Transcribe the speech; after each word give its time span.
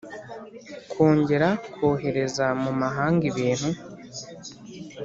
Kongera 0.91 1.49
kohereza 1.75 2.45
mu 2.63 2.71
mahanga 2.81 3.23
ibintu 3.31 3.69